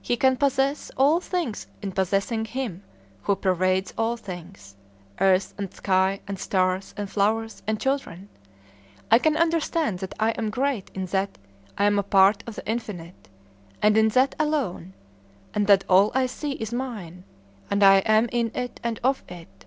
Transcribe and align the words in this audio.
He 0.00 0.16
can 0.16 0.38
possess 0.38 0.90
all 0.96 1.20
things 1.20 1.66
in 1.82 1.92
possessing 1.92 2.46
Him 2.46 2.82
who 3.24 3.36
pervades 3.36 3.92
all 3.98 4.16
things, 4.16 4.76
earth, 5.20 5.52
and 5.58 5.70
sky, 5.74 6.20
and 6.26 6.38
stars, 6.38 6.94
and 6.96 7.10
flowers, 7.10 7.62
and 7.66 7.78
children. 7.78 8.30
I 9.10 9.18
can 9.18 9.36
understand 9.36 9.98
that 9.98 10.14
I 10.18 10.30
am 10.30 10.48
great 10.48 10.90
in 10.94 11.04
that 11.12 11.36
I 11.76 11.84
am 11.84 11.98
a 11.98 12.02
part 12.02 12.42
of 12.46 12.54
the 12.54 12.66
Infinite, 12.66 13.28
and 13.82 13.98
in 13.98 14.08
that 14.08 14.34
alone; 14.38 14.94
and 15.52 15.66
that 15.66 15.84
all 15.86 16.12
I 16.14 16.24
see 16.24 16.52
is 16.52 16.72
mine, 16.72 17.24
and 17.70 17.82
I 17.82 17.98
am 18.06 18.30
in 18.32 18.50
it 18.54 18.80
and 18.82 18.98
of 19.04 19.22
it. 19.28 19.66